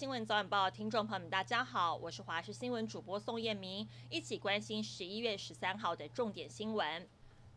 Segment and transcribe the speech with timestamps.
[0.00, 7.06] 新闻早晚报，听众朋友们，大家好，我是华视新闻主播宋燕明，一起关心十一月十三号的重点新闻。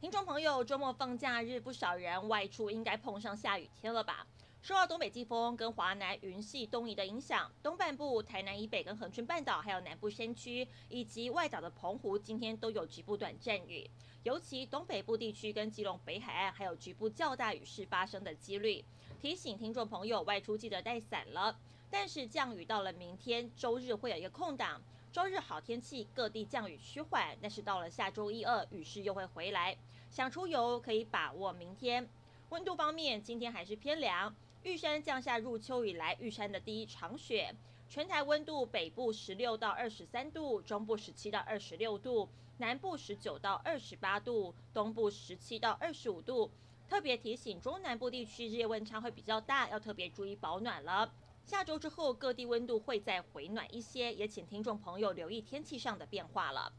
[0.00, 4.26] 听众朋友，周末放假日，不少人外出，应该碰上下雨天了吧？
[4.62, 13.86] 受到东北季风跟华南云系东移的影响，东半部、台南以北跟恒春半岛，还有南部山区以及外岛的澎湖，今天都有局部短暂雨，
[14.22, 18.82] 尤其东北部地区跟基隆北海岸，还有局部较大雨势发生的几率。
[19.20, 21.54] 提醒听众朋友外出记得带伞了。
[21.90, 24.80] 但是降雨到了明天周日会有一个空档，
[25.12, 27.36] 周日好天气，各地降雨趋缓。
[27.42, 29.76] 但是到了下周一二，雨势又会回来。
[30.08, 32.08] 想出游可以把握明天。
[32.50, 34.34] 温度方面，今天还是偏凉。
[34.62, 37.54] 玉山降下入秋以来玉山的第一场雪。
[37.88, 46.50] 全台温度，北部十六到二十三度，中部十七到二十六度，南部十九到二十八度，东部十七到二十五度。
[46.88, 51.12] 特别提醒中南部地区日夜温差会比较大，要特别注意保暖了。
[51.44, 56.72] 下周之后，各地温度会再回暖一些，也请听众朋友留意天气上的变化了。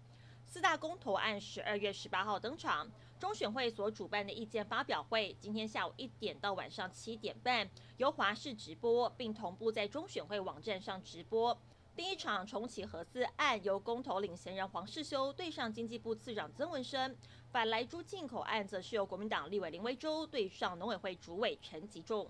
[0.45, 11.57] 四大公投案十二月十八号登场，中选会所主办的意见发表会，今天下午一点到晚上七点半由华视直播，并同步在中选会网站上直播。
[11.93, 17.15] 第一场重启核四案由公投领衔人黄世修对上经济部次长曾文生，
[17.51, 22.29] 反莱猪进口案则是由国民党立委林威洲对上农委会主委陈吉仲。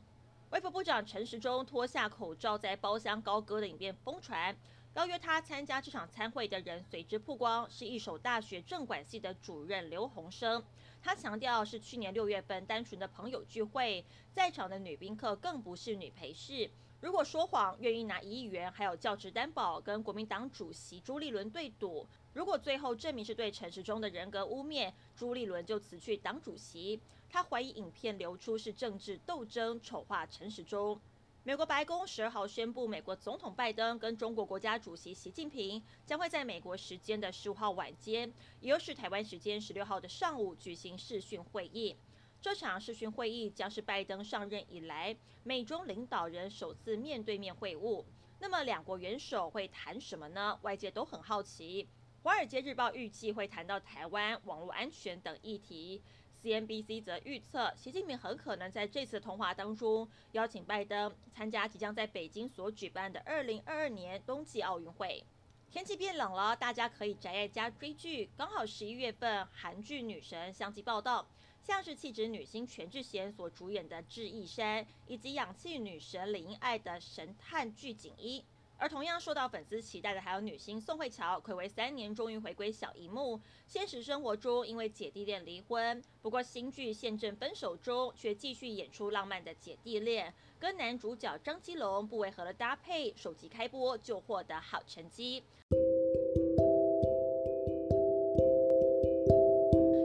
[0.51, 4.53] 卫福部长陈时中脱下口罩在包厢高歌的影片疯传，
[4.95, 10.61] 邀约他参加这场参会的人随之曝光，是一所大学政管系的主任刘洪生。
[11.01, 16.69] 他强调是去年六月份单纯的朋友聚会，在场的女宾客更不是女陪侍。
[17.01, 22.05] 如果说谎，愿意拿一亿元还有教职担保跟国民党主席朱立伦对赌。
[22.31, 27.01] 如果最后证明是对陈时中的人格污蔑，朱立伦就辞去党主席。
[27.27, 31.01] 他怀疑影片流出是政治斗争，丑化陈时中。
[31.43, 41.95] 美国白宫十二号宣布，美国总统拜登跟中国国家主席习近平将会在美国时间的十五号晚间，也就是台湾时间十六号的上午举行视讯会议。
[42.41, 48.03] 这场视讯会议将是拜登上任以来美中领导人首次面对面会晤。
[48.39, 50.57] 那么，两国元首会谈什么呢？
[50.63, 51.83] 外界都很好奇。
[52.23, 56.01] 《华尔街日报》预计会谈到台湾、网络安全等议题。
[56.41, 65.23] CNBC 则预测，习近平很可能在这次通话当中邀请拜登参加即将在北京所举办的2022年冬季奥运会。
[65.71, 68.29] 天气变冷了，大家可以宅在家追剧。
[68.35, 71.25] 刚好十一月份，韩剧女神相继报道，
[71.63, 78.43] 像是气质女星全智贤所主演的《智异山》，以及氧气女神李英爱的神探巨警一。
[78.81, 83.39] 而同样受到粉丝期待的还有女星宋慧乔，睽违三年终于回归小荧幕。
[83.67, 95.43] 现实生活中因为姐弟恋离婚，不过新剧现正分手中，却继续演出浪漫的姐弟恋，跟男主角张基龙不违和的搭配，首集开播就获得好成绩。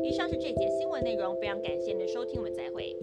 [0.05, 2.95] 以上是这节新闻内容，非常感谢您的收听，我们再会。